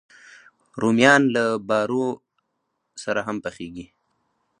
رومیان 0.81 1.21
له 1.35 1.43
بارو 1.67 2.05
سره 3.03 3.19
هم 3.27 3.37
پخېږي 3.43 3.85